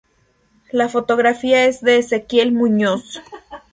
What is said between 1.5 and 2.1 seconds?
es de